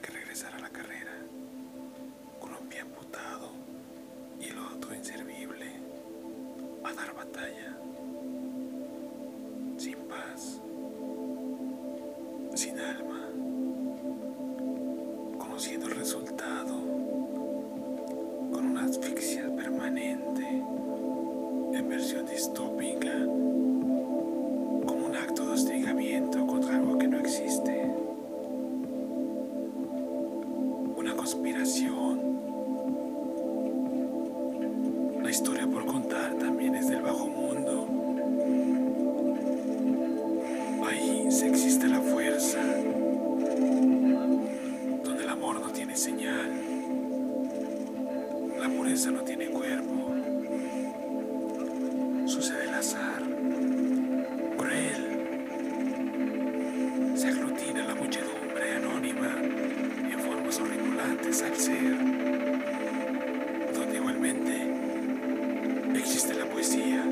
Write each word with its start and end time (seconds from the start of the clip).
que 0.00 0.10
regresar 0.10 0.54
a 0.54 0.58
la 0.58 0.68
carrera. 0.68 1.12
Con 2.40 2.54
un 2.54 2.66
pie 2.68 2.80
amputado 2.80 3.50
y 4.40 4.48
el 4.48 4.58
otro 4.58 4.94
inservible 4.94 5.66
a 6.84 6.92
dar 6.92 7.14
batalla, 7.14 7.76
sin 9.76 9.96
paz, 10.08 10.60
sin 12.54 12.78
alma, 12.80 13.28
conociendo 15.38 15.86
el 15.86 15.96
resultado, 15.96 16.74
con 18.52 18.66
una 18.66 18.84
asfixia 18.84 19.54
permanente, 19.54 20.48
en 20.48 21.88
versión 21.88 22.26
distópica, 22.26 22.81
conspiración. 31.22 32.18
La 35.22 35.30
historia 35.30 35.68
por 35.68 35.86
contar 35.86 36.34
también 36.34 36.74
es 36.74 36.88
del 36.88 37.00
bajo 37.00 37.28
mundo. 37.28 37.86
Ahí 40.84 41.30
se 41.30 41.48
existe 41.48 41.86
la 41.86 42.00
fuerza, 42.00 42.58
donde 45.04 45.22
el 45.22 45.28
amor 45.28 45.60
no 45.60 45.70
tiene 45.70 45.96
señal, 45.96 46.50
la 48.60 48.68
pureza 48.68 49.12
no 49.12 49.22
tiene 49.22 49.46
cuerpo, 49.46 50.01
al 61.40 61.56
ser, 61.56 61.96
donde 63.74 63.96
igualmente 63.96 64.52
existe 65.94 66.34
la 66.34 66.44
poesía. 66.44 67.02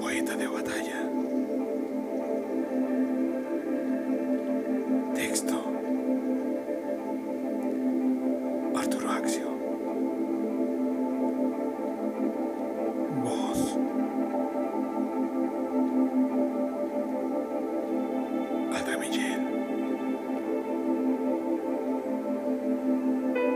Poeta 0.00 0.36
de 0.36 0.46
batalla. 0.48 1.08
Texto. 5.14 5.61